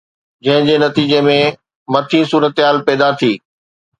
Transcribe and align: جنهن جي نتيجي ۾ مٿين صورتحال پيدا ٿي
جنهن 0.45 0.63
جي 0.69 0.77
نتيجي 0.83 1.19
۾ 1.27 1.35
مٿين 1.95 2.23
صورتحال 2.31 2.83
پيدا 2.87 3.09
ٿي 3.19 3.31